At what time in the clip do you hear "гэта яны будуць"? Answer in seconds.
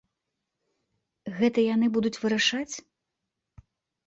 1.41-2.13